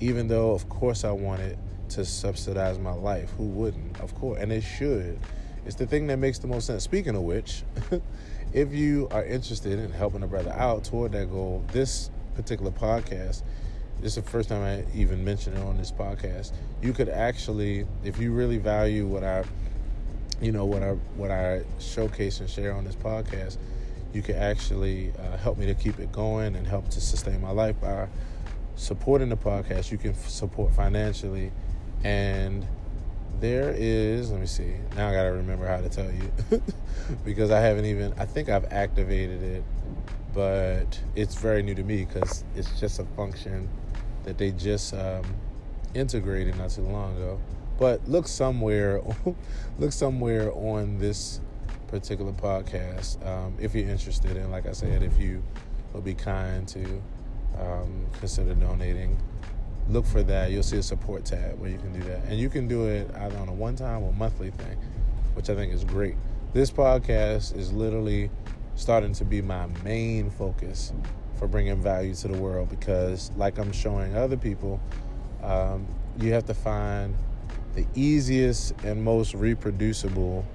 even 0.00 0.28
though, 0.28 0.52
of 0.52 0.68
course, 0.68 1.04
I 1.04 1.12
want 1.12 1.40
it 1.40 1.58
to 1.90 2.04
subsidize 2.04 2.78
my 2.78 2.92
life. 2.92 3.30
Who 3.36 3.44
wouldn't? 3.44 4.00
Of 4.00 4.14
course, 4.14 4.40
and 4.40 4.52
it 4.52 4.62
should. 4.62 5.18
It's 5.66 5.74
the 5.74 5.86
thing 5.86 6.06
that 6.06 6.18
makes 6.18 6.38
the 6.38 6.46
most 6.46 6.66
sense. 6.66 6.84
Speaking 6.84 7.14
of 7.16 7.22
which, 7.22 7.64
if 8.52 8.72
you 8.72 9.08
are 9.10 9.24
interested 9.24 9.78
in 9.78 9.90
helping 9.90 10.22
a 10.22 10.26
brother 10.26 10.52
out 10.52 10.84
toward 10.84 11.12
that 11.12 11.30
goal, 11.30 11.64
this 11.72 12.10
particular 12.34 12.70
podcast 12.70 13.42
this 14.00 14.16
is 14.16 14.22
the 14.22 14.30
first 14.30 14.50
time 14.50 14.62
I 14.62 14.84
even 14.94 15.24
mentioned 15.24 15.56
it 15.56 15.62
on 15.62 15.78
this 15.78 15.90
podcast. 15.90 16.52
You 16.82 16.92
could 16.92 17.08
actually, 17.08 17.86
if 18.04 18.18
you 18.18 18.32
really 18.32 18.58
value 18.58 19.06
what 19.06 19.24
I, 19.24 19.44
you 20.40 20.52
know, 20.52 20.66
what 20.66 20.82
I 20.82 20.90
what 21.16 21.30
I 21.30 21.62
showcase 21.78 22.40
and 22.40 22.50
share 22.50 22.74
on 22.74 22.84
this 22.84 22.94
podcast, 22.94 23.56
you 24.12 24.20
could 24.20 24.36
actually 24.36 25.12
uh, 25.18 25.38
help 25.38 25.56
me 25.56 25.66
to 25.66 25.74
keep 25.74 25.98
it 25.98 26.12
going 26.12 26.56
and 26.56 26.66
help 26.66 26.90
to 26.90 27.00
sustain 27.00 27.40
my 27.40 27.50
life 27.50 27.80
by 27.80 28.08
supporting 28.74 29.30
the 29.30 29.36
podcast. 29.36 29.90
You 29.90 29.98
can 29.98 30.10
f- 30.10 30.28
support 30.28 30.74
financially, 30.74 31.50
and 32.04 32.66
there 33.40 33.74
is. 33.76 34.30
Let 34.30 34.40
me 34.40 34.46
see. 34.46 34.74
Now 34.96 35.08
I 35.08 35.12
got 35.12 35.24
to 35.24 35.32
remember 35.32 35.66
how 35.66 35.80
to 35.80 35.88
tell 35.88 36.10
you 36.10 36.62
because 37.24 37.50
I 37.50 37.60
haven't 37.60 37.86
even. 37.86 38.14
I 38.18 38.26
think 38.26 38.48
I've 38.48 38.70
activated 38.72 39.42
it, 39.42 39.64
but 40.34 41.00
it's 41.14 41.34
very 41.36 41.62
new 41.62 41.74
to 41.74 41.82
me 41.82 42.04
because 42.04 42.44
it's 42.54 42.78
just 42.78 42.98
a 42.98 43.04
function 43.16 43.68
that 44.24 44.38
they 44.38 44.52
just 44.52 44.94
um, 44.94 45.24
integrated 45.94 46.56
not 46.56 46.70
too 46.70 46.82
long 46.82 47.16
ago. 47.16 47.40
But 47.78 48.08
look 48.08 48.26
somewhere, 48.26 49.02
look 49.78 49.92
somewhere 49.92 50.52
on 50.52 50.98
this 50.98 51.40
particular 51.88 52.32
podcast 52.32 53.24
um, 53.26 53.54
if 53.60 53.74
you're 53.74 53.88
interested. 53.88 54.36
And 54.36 54.50
like 54.50 54.66
I 54.66 54.72
said, 54.72 55.02
if 55.02 55.18
you 55.18 55.42
will 55.92 56.00
be 56.00 56.14
kind 56.14 56.66
to 56.68 57.02
um, 57.60 58.06
consider 58.18 58.54
donating, 58.54 59.18
look 59.88 60.04
for 60.06 60.22
that. 60.22 60.50
You'll 60.50 60.62
see 60.62 60.78
a 60.78 60.82
support 60.82 61.24
tab 61.24 61.58
where 61.58 61.70
you 61.70 61.78
can 61.78 61.92
do 61.92 62.00
that, 62.08 62.24
and 62.24 62.38
you 62.38 62.48
can 62.48 62.68
do 62.68 62.86
it 62.86 63.10
either 63.14 63.38
on 63.38 63.48
a 63.48 63.52
one-time 63.52 64.02
or 64.02 64.12
monthly 64.12 64.50
thing, 64.50 64.76
which 65.34 65.50
I 65.50 65.54
think 65.54 65.72
is 65.72 65.84
great. 65.84 66.14
This 66.52 66.70
podcast 66.70 67.56
is 67.56 67.72
literally 67.72 68.30
starting 68.74 69.12
to 69.14 69.24
be 69.24 69.40
my 69.42 69.66
main 69.84 70.30
focus 70.30 70.92
for 71.38 71.46
bringing 71.46 71.82
value 71.82 72.14
to 72.14 72.28
the 72.28 72.38
world 72.38 72.68
because, 72.68 73.30
like 73.36 73.58
I'm 73.58 73.72
showing 73.72 74.16
other 74.16 74.36
people, 74.36 74.80
um, 75.42 75.86
you 76.18 76.32
have 76.32 76.46
to 76.46 76.54
find 76.54 77.14
the 77.74 77.86
easiest 77.94 78.72
and 78.84 79.02
most 79.02 79.34
reproducible, 79.34 80.46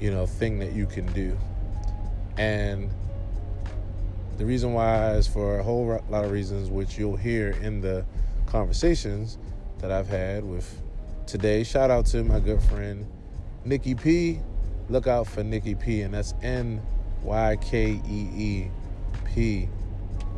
you 0.00 0.10
know, 0.10 0.26
thing 0.26 0.58
that 0.58 0.72
you 0.72 0.86
can 0.86 1.06
do. 1.12 1.38
And 2.36 2.90
the 4.38 4.46
reason 4.46 4.72
why 4.72 5.14
is 5.14 5.26
for 5.26 5.58
a 5.58 5.62
whole 5.64 6.00
lot 6.08 6.24
of 6.24 6.30
reasons, 6.30 6.70
which 6.70 6.96
you'll 6.96 7.16
hear 7.16 7.50
in 7.60 7.80
the 7.80 8.06
conversations 8.46 9.36
that 9.78 9.90
I've 9.90 10.06
had 10.06 10.44
with 10.44 10.80
today. 11.26 11.64
Shout 11.64 11.90
out 11.90 12.06
to 12.06 12.22
my 12.22 12.38
good 12.38 12.62
friend 12.62 13.04
Nykee 13.66 14.00
P. 14.00 14.40
Look 14.88 15.08
out 15.08 15.26
for 15.26 15.42
Nykee 15.42 15.78
P, 15.78 16.02
and 16.02 16.14
that's 16.14 16.34
N 16.40 16.80
Y 17.22 17.56
K 17.60 18.00
E 18.08 18.28
E 18.36 18.70
P. 19.26 19.68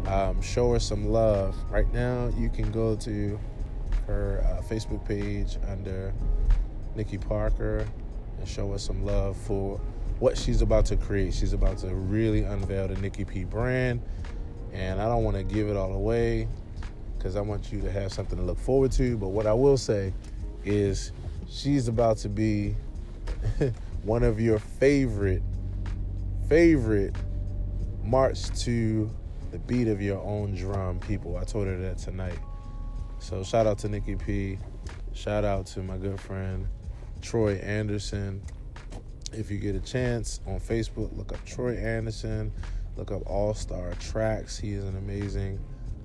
Um, 0.07 0.41
show 0.41 0.73
her 0.73 0.81
some 0.81 1.07
love. 1.07 1.55
Right 1.71 1.93
now, 1.93 2.33
you 2.39 2.49
can 2.49 2.73
go 2.73 2.97
to 2.97 3.39
her 4.07 4.43
uh, 4.47 4.63
Facebook 4.63 5.07
page 5.07 5.59
under 5.69 6.15
Nykee 6.97 7.21
Parker 7.21 7.87
and 8.39 8.49
show 8.49 8.73
her 8.73 8.79
some 8.79 9.05
love 9.05 9.37
for 9.37 9.79
what 10.21 10.39
she's 10.39 10.63
about 10.63 10.85
to 10.87 10.97
create. 10.97 11.35
She's 11.35 11.53
about 11.53 11.79
to 11.79 11.89
really 11.89 12.45
unveil 12.45 12.89
the 12.89 12.95
Nykee 12.95 13.27
P 13.27 13.45
brand, 13.45 14.03
and 14.73 15.01
I 15.01 15.07
don't 15.07 15.25
want 15.25 15.37
to 15.37 15.43
give 15.43 15.69
it 15.69 15.77
all 15.77 15.93
away, 15.93 16.47
because 17.19 17.37
I 17.37 17.41
want 17.41 17.73
you 17.73 17.81
to 17.81 17.91
have 17.91 18.13
something 18.13 18.39
to 18.39 18.45
look 18.45 18.59
forward 18.59 18.93
to. 18.93 19.17
But 19.17 19.29
what 19.29 19.47
I 19.47 19.55
will 19.55 19.77
say 19.77 20.13
is 20.65 21.13
she's 21.49 21.89
about 21.89 22.19
to 22.19 22.29
be 22.29 22.77
one 24.05 24.23
of 24.23 24.41
your 24.41 24.59
favorite, 24.59 25.43
favorite 26.49 27.17
march 28.05 28.49
to 28.61 29.11
the 29.51 29.59
beat 29.59 29.89
of 29.89 30.01
your 30.01 30.23
own 30.23 30.55
drum 30.55 31.01
people. 31.01 31.37
I 31.37 31.45
told 31.45 31.67
her 31.67 31.77
that 31.79 31.99
tonight. 31.99 32.39
So 33.19 33.43
shout 33.43 33.67
out 33.67 33.79
to 33.81 33.89
Nykee 33.89 34.25
P. 34.25 34.59
Shout 35.13 35.45
out 35.45 35.67
to 35.69 35.83
my 35.83 35.97
good 35.97 36.21
friend 36.21 36.67
Troy 37.21 37.55
Anderson. 37.57 38.43
If 39.33 39.51
you 39.51 39.59
get 39.59 39.77
a 39.77 39.81
chance 39.81 40.41
on 40.47 40.59
Facebook, 40.59 41.17
look 41.17 41.33
up 41.33 41.45
Troy 41.45 41.77
Anderson. 41.77 42.53
Look 42.97 43.13
up 43.13 43.23
All 43.27 43.55
Star 43.55 43.93
Tracks. 44.01 44.59
He 44.59 44.73
is 44.73 44.85
an 44.85 44.97
amazing 44.97 45.61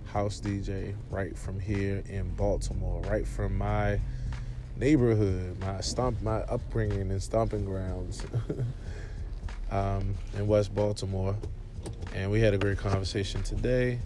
house 0.05 0.39
DJ 0.39 0.95
right 1.09 1.37
from 1.37 1.59
here 1.59 2.03
in 2.07 2.29
Baltimore, 2.35 3.01
right 3.01 3.27
from 3.27 3.57
my 3.57 3.99
neighborhood, 4.77 5.59
my 5.59 5.81
stomp, 5.81 6.21
my 6.21 6.37
upbringing 6.43 7.11
and 7.11 7.21
stomping 7.21 7.65
grounds 7.65 8.25
um, 9.71 10.15
in 10.37 10.47
West 10.47 10.73
Baltimore. 10.75 11.35
And 12.13 12.31
we 12.31 12.39
had 12.39 12.53
a 12.53 12.57
great 12.57 12.77
conversation 12.77 13.43
today. 13.43 13.99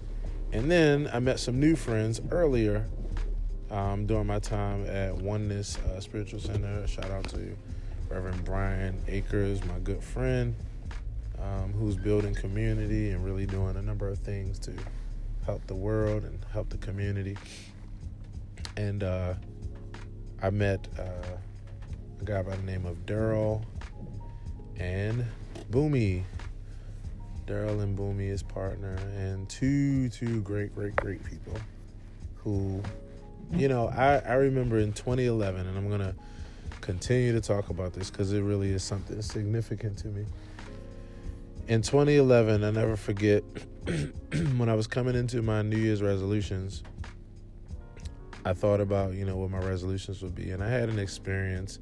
And 0.52 0.72
then 0.72 1.10
I 1.14 1.20
met 1.20 1.40
some 1.40 1.60
new 1.60 1.76
friends 1.76 2.22
earlier 2.32 2.86
um, 3.70 4.06
during 4.06 4.28
my 4.28 4.40
time 4.40 4.86
at 4.88 5.16
Oneness 5.16 5.78
uh, 5.78 6.00
Spiritual 6.00 6.40
Center. 6.40 6.88
Shout 6.88 7.12
out 7.12 7.28
to 7.30 7.56
Reverend 8.10 8.44
Brian 8.44 9.00
Akers, 9.08 9.64
my 9.66 9.78
good 9.80 10.04
friend, 10.04 10.56
um, 11.40 11.72
who's 11.74 11.96
building 11.96 12.34
community 12.34 13.12
and 13.12 13.24
really 13.24 13.46
doing 13.46 13.76
a 13.76 13.82
number 13.84 14.08
of 14.08 14.18
things 14.18 14.58
to 14.60 14.74
help 15.46 15.66
the 15.68 15.76
world 15.76 16.24
and 16.24 16.40
help 16.52 16.70
the 16.70 16.78
community. 16.78 17.38
And 18.78 19.04
uh, 19.04 19.36
I 20.42 20.50
met 20.50 20.88
uh, 20.98 21.38
a 22.20 22.24
guy 22.24 22.42
by 22.42 22.56
the 22.56 22.64
name 22.64 22.88
of 22.88 23.06
Daryl 23.06 23.64
and 24.78 25.24
Boomy. 25.72 26.24
Daryl 27.46 27.82
and 27.84 27.98
Boomy, 27.98 28.28
his 28.28 28.44
partner, 28.44 28.96
and 29.16 29.48
two 29.50 30.10
two 30.10 30.42
great, 30.42 30.74
great, 30.74 30.96
great 30.96 31.24
people 31.24 31.58
who, 32.38 32.82
you 33.52 33.68
know, 33.68 33.88
I, 33.88 34.18
I 34.18 34.34
remember 34.34 34.80
in 34.80 34.94
2011, 34.94 35.68
and 35.68 35.78
I'm 35.78 35.90
gonna 35.90 36.16
continue 36.90 37.32
to 37.32 37.40
talk 37.40 37.70
about 37.70 37.94
this 37.94 38.10
because 38.10 38.34
it 38.34 38.42
really 38.42 38.72
is 38.72 38.84
something 38.84 39.22
significant 39.22 39.96
to 39.96 40.08
me. 40.08 40.26
In 41.68 41.84
2011, 41.84 42.64
I 42.64 42.72
never 42.72 42.96
forget 42.96 43.44
when 44.58 44.70
I 44.70 44.74
was 44.74 44.88
coming 44.88 45.14
into 45.14 45.44
my 45.44 45.62
New 45.62 45.78
Year's 45.78 46.02
resolutions. 46.02 46.82
I 48.44 48.54
thought 48.54 48.82
about, 48.82 49.14
you 49.14 49.24
know, 49.24 49.38
what 49.38 49.52
my 49.52 49.60
resolutions 49.60 50.24
would 50.24 50.34
be. 50.34 50.50
And 50.50 50.64
I 50.64 50.68
had 50.68 50.90
an 50.90 50.98
experience 50.98 51.78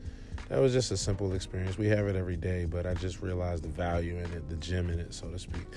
that 0.50 0.60
was 0.60 0.74
just 0.74 0.92
a 0.92 0.98
simple 0.98 1.32
experience. 1.32 1.78
We 1.78 1.88
have 1.88 2.06
it 2.08 2.18
every 2.18 2.36
day, 2.36 2.66
but 2.66 2.86
I 2.86 2.94
just 2.94 3.22
realized 3.22 3.64
the 3.64 3.70
value 3.70 4.18
in 4.18 4.26
it, 4.34 4.50
the 4.50 4.58
gem 4.58 4.90
in 4.90 5.00
it, 5.00 5.14
so 5.14 5.30
to 5.30 5.40
speak. 5.40 5.68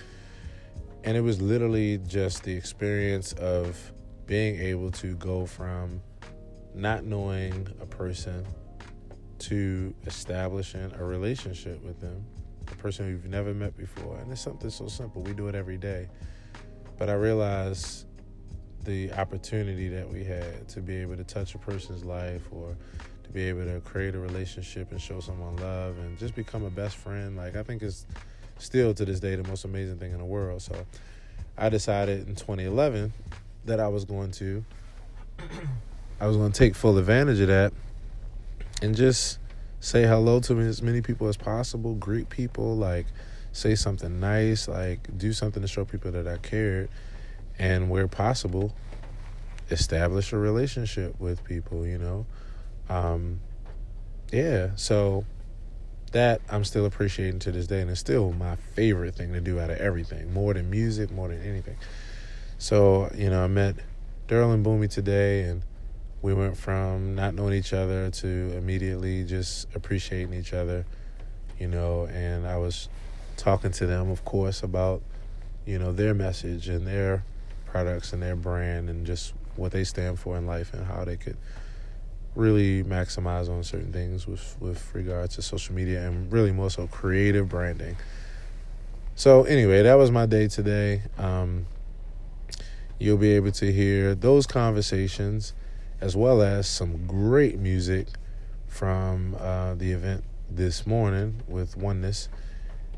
And 1.04 1.16
it 1.16 1.20
was 1.20 1.40
literally 1.40 1.99
just 1.99 2.42
the 2.42 2.52
experience 2.52 3.32
of 3.34 3.92
being 4.26 4.58
able 4.58 4.90
to 4.90 5.14
go 5.14 5.46
from 5.46 6.02
not 6.75 7.04
knowing 7.04 7.68
a 7.80 7.87
person 7.87 8.44
to 9.40 9.94
establishing 10.06 10.92
a 10.99 11.04
relationship 11.04 11.82
with 11.85 12.00
them, 12.00 12.25
a 12.70 12.75
person 12.76 13.09
you've 13.09 13.26
never 13.26 13.52
met 13.54 13.76
before. 13.76 14.18
And 14.18 14.30
it's 14.30 14.40
something 14.40 14.70
so 14.70 14.87
simple. 14.87 15.23
We 15.23 15.32
do 15.32 15.49
it 15.49 15.54
every 15.54 15.78
day. 15.78 16.09
But 16.99 17.09
I 17.09 17.14
realized 17.14 18.06
the 18.85 19.12
opportunity 19.12 19.88
that 19.88 20.09
we 20.09 20.25
had 20.25 20.68
to 20.68 20.80
be 20.80 20.97
able 20.97 21.16
to 21.16 21.25
touch 21.25 21.54
a 21.54 21.59
person's 21.59 22.04
life 22.04 22.42
or 22.50 22.76
to 23.25 23.30
be 23.30 23.44
able 23.44 23.64
to 23.64 23.80
create 23.80 24.14
a 24.14 24.18
relationship 24.18 24.90
and 24.90 25.00
show 25.00 25.20
someone 25.20 25.56
love 25.56 25.99
and 25.99 26.18
just 26.18 26.35
become 26.35 26.64
a 26.64 26.70
best 26.70 26.97
friend 26.97 27.37
like 27.37 27.56
i 27.56 27.62
think 27.62 27.82
is 27.82 28.06
still 28.59 28.94
to 28.94 29.04
this 29.04 29.20
day 29.20 29.37
the 29.37 29.47
most 29.47 29.64
amazing 29.64 29.99
thing 29.99 30.12
in 30.12 30.18
the 30.18 30.25
world 30.25 30.62
so 30.62 30.75
i 31.59 31.68
decided 31.68 32.26
in 32.26 32.35
2011 32.35 33.12
that 33.66 33.80
i 33.80 33.87
was 33.87 34.06
going 34.06 34.30
to 34.30 34.64
i 36.20 36.26
was 36.26 36.37
going 36.38 36.50
to 36.50 36.59
take 36.59 36.75
full 36.75 36.97
advantage 36.97 37.40
of 37.40 37.49
that 37.49 37.73
and 38.82 38.94
just 38.94 39.38
say 39.80 40.04
hello 40.04 40.40
to 40.40 40.58
as 40.60 40.82
many 40.82 41.00
people 41.00 41.26
as 41.28 41.37
possible 41.37 41.94
greet 41.94 42.28
people 42.28 42.76
like 42.76 43.06
say 43.52 43.75
something 43.75 44.20
nice 44.20 44.68
like 44.68 45.16
do 45.16 45.32
something 45.32 45.62
to 45.62 45.68
show 45.68 45.84
people 45.84 46.10
that 46.12 46.26
i 46.26 46.37
cared. 46.38 46.88
And 47.58 47.90
where 47.90 48.08
possible 48.08 48.75
establish 49.70 50.32
a 50.32 50.38
relationship 50.38 51.18
with 51.20 51.44
people 51.44 51.87
you 51.87 51.99
know? 51.99 52.26
Um, 52.88 53.40
yeah 54.32 54.70
so 54.76 55.25
that 56.12 56.40
i'm 56.50 56.64
still 56.64 56.87
appreciating 56.87 57.38
to 57.40 57.52
this 57.52 57.66
day 57.66 57.80
and 57.80 57.90
it's 57.90 58.00
still 58.00 58.32
my 58.32 58.56
favorite 58.56 59.14
thing 59.14 59.32
to 59.32 59.40
do 59.40 59.60
out 59.60 59.70
of 59.70 59.78
everything 59.78 60.32
more 60.32 60.54
than 60.54 60.70
music 60.70 61.10
more 61.10 61.28
than 61.28 61.42
anything. 61.42 61.76
So 62.58 63.10
you 63.14 63.30
know 63.30 63.44
i 63.44 63.46
met 63.46 63.76
daryl 64.28 64.54
and 64.54 64.64
boomy 64.64 64.88
today 64.90 65.42
and 65.42 65.62
we 66.23 66.35
went 66.35 66.57
from 66.57 67.15
not 67.15 67.35
knowing 67.35 67.55
each 67.55 67.73
other 67.73 68.11
to 68.11 68.29
immediately 68.57 69.25
just 69.25 69.67
appreciating 69.75 70.35
each 70.35 70.53
other 70.53 70.85
you 71.59 71.67
know 71.67 72.07
and 72.07 72.47
i 72.47 72.57
was 72.57 72.89
talking 73.37 73.71
to 73.71 73.87
them 73.87 74.11
of 74.11 74.25
course 74.25 74.62
about 74.62 75.03
you 75.67 75.79
know 75.79 75.93
their 75.93 76.15
message 76.15 76.69
and 76.69 76.87
their 76.87 77.25
products 77.67 78.12
and 78.12 78.23
their 78.23 78.37
brand 78.37 78.91
and 78.91 79.07
just 79.07 79.33
what 79.57 79.73
they 79.73 79.85
stand 79.85 80.19
for 80.19 80.37
in 80.37 80.47
life 80.47 80.73
and 80.75 80.87
how 80.87 81.05
they 81.05 81.17
could 81.17 81.37
really 82.35 82.85
maximize 82.85 83.49
on 83.49 83.62
certain 83.62 83.93
things 83.93 84.27
with 84.27 84.57
with 84.61 84.95
regards 84.95 85.37
to 85.37 85.43
social 85.43 85.75
media 85.75 86.07
and 86.07 86.33
really 86.33 86.53
more 86.53 86.71
so 86.71 86.87
creative 86.87 87.49
branding. 87.49 87.97
So 89.15 89.45
anyway, 89.45 89.83
that 89.83 89.95
was 89.95 90.11
my 90.11 90.27
day 90.27 90.49
today. 90.49 91.03
Um, 91.19 91.67
you'll 92.99 93.19
be 93.19 93.33
able 93.33 93.53
to 93.53 93.73
hear 93.73 94.15
those 94.15 94.47
conversations 94.47 95.53
as 96.00 96.16
well 96.16 96.42
as 96.42 96.66
some 96.66 97.07
great 97.07 97.59
music 97.59 98.09
from 98.66 99.37
uh, 99.38 99.75
the 99.75 99.92
event 99.92 100.25
this 100.49 100.87
morning 100.87 101.42
with 101.47 101.76
Oneness, 101.76 102.28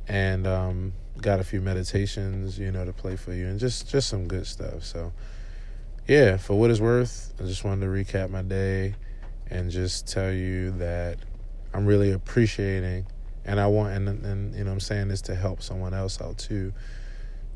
and 0.08 0.46
um, 0.46 0.92
got 1.20 1.40
a 1.40 1.44
few 1.44 1.60
meditations, 1.60 2.58
you 2.58 2.70
know, 2.70 2.84
to 2.84 2.92
play 2.92 3.16
for 3.16 3.32
you, 3.32 3.46
and 3.46 3.58
just 3.58 3.88
just 3.88 4.08
some 4.08 4.28
good 4.28 4.46
stuff. 4.46 4.84
So, 4.84 5.12
yeah, 6.06 6.36
for 6.36 6.58
what 6.58 6.70
it's 6.70 6.80
worth, 6.80 7.34
I 7.40 7.44
just 7.44 7.64
wanted 7.64 7.86
to 7.86 7.86
recap 7.86 8.30
my 8.30 8.42
day 8.42 8.94
and 9.50 9.70
just 9.70 10.06
tell 10.06 10.32
you 10.32 10.70
that 10.72 11.18
I'm 11.74 11.86
really 11.86 12.12
appreciating, 12.12 13.06
and 13.44 13.58
I 13.58 13.66
want, 13.66 13.94
and 13.94 14.08
and 14.24 14.54
you 14.54 14.64
know, 14.64 14.72
I'm 14.72 14.80
saying 14.80 15.08
this 15.08 15.22
to 15.22 15.34
help 15.34 15.62
someone 15.62 15.94
else 15.94 16.20
out 16.20 16.38
too. 16.38 16.72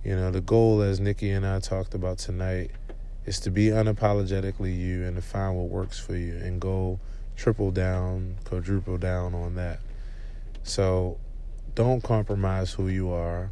You 0.05 0.15
know, 0.15 0.31
the 0.31 0.41
goal, 0.41 0.83
as 0.83 1.01
Nykee 1.01 1.37
and 1.37 1.45
I 1.45 1.59
talked 1.59 1.95
about 1.95 2.19
tonight, 2.19 2.71
is 3.27 3.41
to 3.41 3.51
be 3.51 3.67
unapologetically 3.67 4.77
you 4.77 5.05
and 5.05 5.17
to 5.17 5.23
find 5.23 5.57
what 5.57 5.69
works 5.69 5.99
for 5.99 6.17
you 6.17 6.37
and 6.37 6.61
go 6.61 7.01
triple 7.37 7.71
down, 7.71 8.37
quadruple 8.45 8.99
down 8.99 9.35
on 9.35 9.57
that. 9.57 9.81
So 10.63 11.19
don't 11.75 12.03
compromise 12.03 12.73
who 12.73 12.89
you 12.89 13.11
are. 13.11 13.51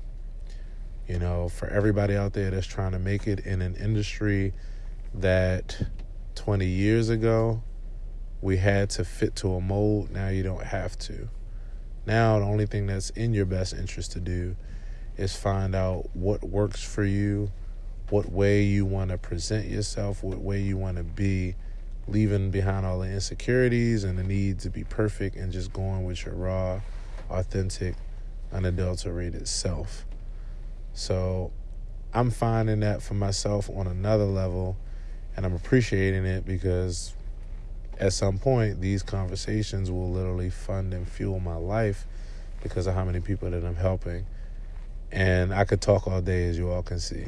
You 1.09 1.19
know, 1.19 1.51
for 1.51 1.69
everybody 1.69 2.17
out 2.17 2.33
there 2.33 2.51
that's 2.51 2.67
trying 2.67 2.93
to 2.93 2.99
make 2.99 3.27
it 3.27 3.41
in 3.41 3.61
an 3.61 3.75
industry 3.77 4.55
that 5.13 5.87
20 6.35 6.67
years 6.67 7.11
ago 7.11 7.63
we 8.41 8.57
had 8.57 8.91
to 8.91 9.05
fit 9.05 9.37
to 9.37 9.55
a 9.55 9.61
mold, 9.61 10.11
now 10.11 10.29
you 10.29 10.43
don't 10.43 10.65
have 10.65 10.99
to. 10.99 11.29
Now, 12.07 12.39
the 12.39 12.45
only 12.45 12.67
thing 12.67 12.87
that's 12.87 13.11
in 13.11 13.33
your 13.33 13.47
best 13.47 13.73
interest 13.73 14.13
to 14.13 14.21
do 14.21 14.57
is 15.17 15.35
find 15.35 15.75
out 15.75 16.11
what 16.15 16.43
works 16.45 16.83
for 16.83 17.05
you, 17.05 17.51
what 18.11 18.31
way 18.31 18.63
you 18.63 18.85
want 18.85 19.11
to 19.11 19.19
present 19.19 19.67
yourself, 19.67 20.23
what 20.23 20.39
way 20.39 20.61
you 20.61 20.77
want 20.77 20.97
to 20.97 21.03
be, 21.05 21.55
leaving 22.07 22.51
behind 22.51 22.85
all 22.85 22.99
the 22.99 23.11
insecurities 23.11 24.05
and 24.05 24.19
the 24.19 24.23
need 24.23 24.59
to 24.61 24.71
be 24.71 24.85
perfect 24.85 25.37
and 25.37 25.53
just 25.53 25.73
going 25.73 26.05
with 26.05 26.25
your 26.25 26.35
raw, 26.35 26.81
authentic, 27.31 27.95
unadulterated 28.53 29.49
self. 29.49 30.05
So 30.93 31.51
I'm 32.13 32.31
finding 32.31 32.81
that 32.81 33.03
for 33.03 33.15
myself 33.15 33.69
on 33.71 33.87
another 33.87 34.25
level, 34.25 34.77
and 35.37 35.45
I'm 35.45 35.55
appreciating 35.55 36.25
it 36.25 36.47
because 36.47 37.15
at 37.99 38.13
some 38.13 38.39
point 38.39 38.81
these 38.81 39.03
conversations 39.03 39.91
will 39.91 40.11
literally 40.11 40.51
fund 40.51 40.93
and 40.93 41.09
fuel 41.09 41.41
my 41.41 41.57
life 41.57 42.07
because 42.63 42.87
of 42.87 42.95
how 42.95 43.05
many 43.05 43.21
people 43.21 43.51
that 43.51 43.65
I'm 43.65 43.77
helping. 43.77 44.27
And 45.15 45.55
I 45.55 45.65
could 45.65 45.81
talk 45.81 46.07
all 46.07 46.21
day, 46.21 46.49
as 46.49 46.59
you 46.59 46.71
all 46.71 46.83
can 46.83 46.99
see. 46.99 47.27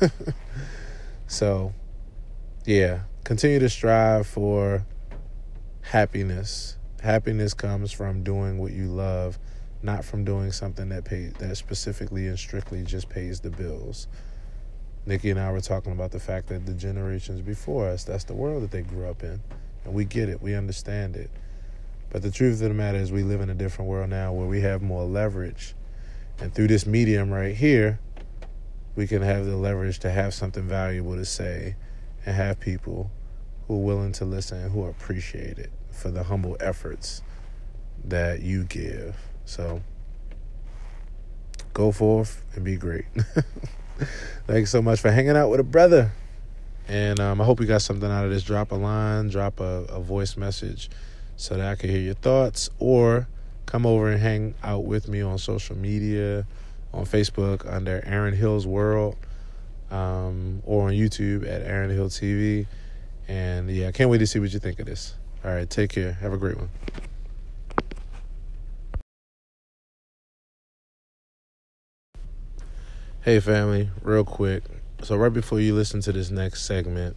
so, 1.28 1.72
yeah, 2.64 3.00
continue 3.24 3.58
to 3.58 3.68
strive 3.68 4.26
for 4.26 4.84
happiness. 5.82 6.76
Happiness 7.02 7.54
comes 7.54 7.92
from 7.92 8.24
doing 8.24 8.58
what 8.58 8.72
you 8.72 8.86
love 8.86 9.38
not 9.82 10.04
from 10.04 10.24
doing 10.24 10.52
something 10.52 10.88
that 10.88 11.04
pays 11.04 11.32
that 11.34 11.56
specifically 11.56 12.26
and 12.26 12.38
strictly 12.38 12.82
just 12.82 13.08
pays 13.08 13.40
the 13.40 13.50
bills. 13.50 14.08
Nykee 15.06 15.30
and 15.30 15.38
I 15.38 15.52
were 15.52 15.60
talking 15.60 15.92
about 15.92 16.10
the 16.10 16.18
fact 16.18 16.48
that 16.48 16.66
the 16.66 16.74
generations 16.74 17.40
before 17.40 17.88
us, 17.88 18.02
that's 18.04 18.24
the 18.24 18.34
world 18.34 18.64
that 18.64 18.72
they 18.72 18.82
grew 18.82 19.08
up 19.08 19.22
in. 19.22 19.40
And 19.84 19.94
we 19.94 20.04
get 20.04 20.28
it, 20.28 20.42
we 20.42 20.54
understand 20.54 21.16
it. 21.16 21.30
But 22.10 22.22
the 22.22 22.30
truth 22.30 22.60
of 22.60 22.68
the 22.68 22.74
matter 22.74 22.98
is, 22.98 23.12
we 23.12 23.22
live 23.22 23.40
in 23.40 23.50
a 23.50 23.54
different 23.54 23.88
world 23.88 24.10
now 24.10 24.32
where 24.32 24.46
we 24.46 24.60
have 24.62 24.82
more 24.82 25.04
leverage. 25.04 25.74
And 26.38 26.54
through 26.54 26.68
this 26.68 26.86
medium 26.86 27.30
right 27.30 27.54
here, 27.54 27.98
we 28.94 29.06
can 29.06 29.22
have 29.22 29.46
the 29.46 29.56
leverage 29.56 29.98
to 30.00 30.10
have 30.10 30.34
something 30.34 30.64
valuable 30.64 31.16
to 31.16 31.24
say 31.24 31.76
and 32.24 32.34
have 32.34 32.60
people 32.60 33.10
who 33.66 33.74
are 33.74 33.84
willing 33.84 34.12
to 34.12 34.24
listen 34.24 34.58
and 34.58 34.72
who 34.72 34.84
appreciate 34.84 35.58
it 35.58 35.70
for 35.90 36.10
the 36.10 36.24
humble 36.24 36.56
efforts 36.60 37.22
that 38.04 38.40
you 38.40 38.64
give. 38.64 39.16
So 39.44 39.82
go 41.72 41.92
forth 41.92 42.44
and 42.54 42.64
be 42.64 42.76
great. 42.76 43.06
Thanks 44.46 44.70
so 44.70 44.82
much 44.82 45.00
for 45.00 45.10
hanging 45.10 45.36
out 45.36 45.50
with 45.50 45.60
a 45.60 45.64
brother. 45.64 46.12
And 46.88 47.18
um, 47.18 47.40
I 47.40 47.44
hope 47.44 47.60
you 47.60 47.66
got 47.66 47.82
something 47.82 48.10
out 48.10 48.24
of 48.24 48.30
this. 48.30 48.44
Drop 48.44 48.70
a 48.70 48.76
line, 48.76 49.28
drop 49.28 49.60
a, 49.60 49.84
a 49.88 50.00
voice 50.00 50.36
message 50.36 50.88
so 51.36 51.56
that 51.56 51.66
I 51.66 51.74
can 51.74 51.90
hear 51.90 52.00
your 52.00 52.14
thoughts, 52.14 52.70
or 52.78 53.28
come 53.66 53.84
over 53.84 54.08
and 54.10 54.20
hang 54.20 54.54
out 54.62 54.84
with 54.84 55.08
me 55.08 55.20
on 55.20 55.38
social 55.38 55.76
media, 55.76 56.46
on 56.94 57.04
Facebook 57.04 57.70
under 57.70 58.02
Aaron 58.06 58.34
Hill's 58.34 58.66
World, 58.66 59.16
um, 59.90 60.62
or 60.64 60.88
on 60.88 60.94
YouTube 60.94 61.42
at 61.42 61.62
Aaron 61.62 61.90
Hill 61.90 62.08
TV. 62.08 62.66
And 63.28 63.68
yeah, 63.68 63.88
I 63.88 63.92
can't 63.92 64.08
wait 64.08 64.18
to 64.18 64.26
see 64.26 64.38
what 64.38 64.52
you 64.52 64.60
think 64.60 64.78
of 64.78 64.86
this. 64.86 65.14
All 65.44 65.52
right, 65.52 65.68
take 65.68 65.90
care. 65.90 66.12
Have 66.12 66.32
a 66.32 66.38
great 66.38 66.56
one. 66.56 66.70
Hey, 73.20 73.40
family, 73.40 73.90
real 74.02 74.24
quick. 74.24 74.62
So, 75.02 75.16
right 75.16 75.32
before 75.32 75.58
you 75.58 75.74
listen 75.74 76.00
to 76.02 76.12
this 76.12 76.30
next 76.30 76.62
segment, 76.62 77.16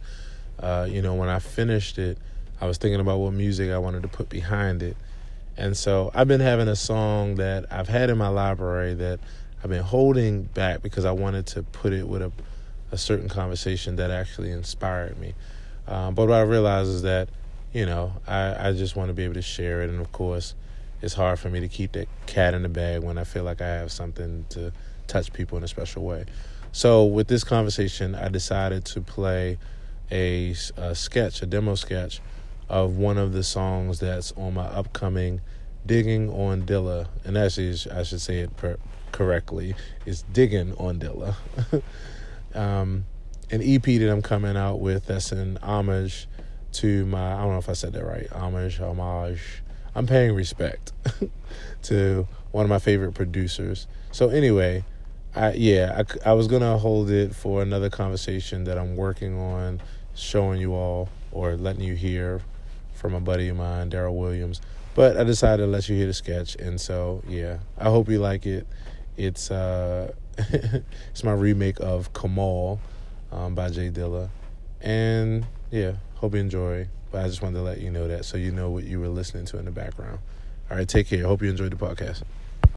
uh, 0.58 0.88
you 0.90 1.00
know, 1.02 1.14
when 1.14 1.28
I 1.28 1.38
finished 1.38 1.98
it, 1.98 2.18
I 2.60 2.66
was 2.66 2.78
thinking 2.78 3.00
about 3.00 3.18
what 3.18 3.32
music 3.32 3.70
I 3.70 3.78
wanted 3.78 4.02
to 4.02 4.08
put 4.08 4.28
behind 4.28 4.82
it. 4.82 4.96
And 5.60 5.76
so 5.76 6.10
I've 6.14 6.26
been 6.26 6.40
having 6.40 6.68
a 6.68 6.74
song 6.74 7.34
that 7.34 7.66
I've 7.70 7.86
had 7.86 8.08
in 8.08 8.16
my 8.16 8.28
library 8.28 8.94
that 8.94 9.20
I've 9.62 9.68
been 9.68 9.82
holding 9.82 10.44
back 10.44 10.82
because 10.82 11.04
I 11.04 11.12
wanted 11.12 11.46
to 11.48 11.62
put 11.62 11.92
it 11.92 12.08
with 12.08 12.22
a, 12.22 12.32
a 12.92 12.96
certain 12.96 13.28
conversation 13.28 13.96
that 13.96 14.10
actually 14.10 14.52
inspired 14.52 15.18
me. 15.18 15.34
Um, 15.86 16.14
but 16.14 16.28
what 16.28 16.38
I 16.38 16.42
realized 16.42 16.88
is 16.88 17.02
that, 17.02 17.28
you 17.74 17.84
know, 17.84 18.14
I, 18.26 18.68
I 18.68 18.72
just 18.72 18.96
want 18.96 19.08
to 19.08 19.12
be 19.12 19.22
able 19.24 19.34
to 19.34 19.42
share 19.42 19.82
it. 19.82 19.90
And 19.90 20.00
of 20.00 20.10
course, 20.12 20.54
it's 21.02 21.12
hard 21.12 21.38
for 21.38 21.50
me 21.50 21.60
to 21.60 21.68
keep 21.68 21.92
that 21.92 22.08
cat 22.24 22.54
in 22.54 22.62
the 22.62 22.70
bag 22.70 23.02
when 23.02 23.18
I 23.18 23.24
feel 23.24 23.44
like 23.44 23.60
I 23.60 23.68
have 23.68 23.92
something 23.92 24.46
to 24.48 24.72
touch 25.08 25.30
people 25.30 25.58
in 25.58 25.64
a 25.64 25.68
special 25.68 26.04
way. 26.04 26.24
So 26.72 27.04
with 27.04 27.28
this 27.28 27.44
conversation, 27.44 28.14
I 28.14 28.28
decided 28.28 28.86
to 28.86 29.02
play 29.02 29.58
a, 30.10 30.54
a 30.78 30.94
sketch, 30.94 31.42
a 31.42 31.46
demo 31.46 31.74
sketch 31.74 32.22
of 32.70 32.96
one 32.96 33.18
of 33.18 33.32
the 33.32 33.42
songs 33.42 33.98
that's 33.98 34.32
on 34.32 34.54
my 34.54 34.66
upcoming 34.66 35.40
Digging 35.86 36.28
on 36.30 36.62
Dilla. 36.62 37.08
And 37.24 37.36
actually, 37.38 37.74
I 37.90 38.02
should 38.02 38.20
say 38.20 38.40
it 38.40 38.56
per- 38.56 38.78
correctly. 39.12 39.74
It's 40.06 40.22
Digging 40.22 40.74
on 40.76 41.00
Dilla. 41.00 41.34
um, 42.54 43.06
an 43.50 43.62
EP 43.62 43.82
that 43.82 44.10
I'm 44.10 44.22
coming 44.22 44.56
out 44.56 44.80
with 44.80 45.06
that's 45.06 45.32
an 45.32 45.58
homage 45.62 46.28
to 46.72 47.06
my, 47.06 47.32
I 47.32 47.38
don't 47.38 47.52
know 47.52 47.58
if 47.58 47.68
I 47.68 47.72
said 47.72 47.94
that 47.94 48.04
right, 48.04 48.30
homage, 48.30 48.78
homage. 48.78 49.62
I'm 49.94 50.06
paying 50.06 50.34
respect 50.34 50.92
to 51.84 52.28
one 52.52 52.64
of 52.64 52.68
my 52.68 52.78
favorite 52.78 53.14
producers. 53.14 53.88
So 54.12 54.28
anyway, 54.28 54.84
I 55.34 55.52
yeah, 55.52 56.02
I, 56.24 56.30
I 56.30 56.32
was 56.34 56.46
gonna 56.46 56.78
hold 56.78 57.10
it 57.10 57.34
for 57.34 57.62
another 57.62 57.90
conversation 57.90 58.64
that 58.64 58.78
I'm 58.78 58.94
working 58.96 59.36
on, 59.38 59.80
showing 60.14 60.60
you 60.60 60.74
all 60.74 61.08
or 61.32 61.56
letting 61.56 61.82
you 61.82 61.94
hear 61.94 62.40
from 63.00 63.14
a 63.14 63.20
buddy 63.20 63.48
of 63.48 63.56
mine, 63.56 63.90
Daryl 63.90 64.14
Williams. 64.14 64.60
But 64.94 65.16
I 65.16 65.24
decided 65.24 65.64
to 65.64 65.66
let 65.66 65.88
you 65.88 65.96
hear 65.96 66.06
the 66.06 66.14
sketch, 66.14 66.56
and 66.56 66.80
so 66.80 67.22
yeah, 67.26 67.58
I 67.78 67.84
hope 67.84 68.08
you 68.08 68.18
like 68.18 68.46
it. 68.46 68.66
It's 69.16 69.50
uh, 69.50 70.12
it's 70.38 71.24
my 71.24 71.32
remake 71.32 71.80
of 71.80 72.12
Kamal 72.12 72.80
um, 73.32 73.54
by 73.54 73.70
J 73.70 73.90
Dilla, 73.90 74.28
and 74.80 75.46
yeah, 75.70 75.92
hope 76.16 76.34
you 76.34 76.40
enjoy. 76.40 76.88
But 77.10 77.24
I 77.24 77.28
just 77.28 77.42
wanted 77.42 77.58
to 77.58 77.62
let 77.62 77.80
you 77.80 77.90
know 77.90 78.06
that 78.06 78.24
so 78.24 78.36
you 78.36 78.52
know 78.52 78.70
what 78.70 78.84
you 78.84 79.00
were 79.00 79.08
listening 79.08 79.46
to 79.46 79.58
in 79.58 79.64
the 79.64 79.70
background. 79.70 80.18
All 80.70 80.76
right, 80.76 80.88
take 80.88 81.08
care. 81.08 81.26
Hope 81.26 81.42
you 81.42 81.50
enjoyed 81.50 81.72
the 81.72 81.76
podcast. 81.76 82.22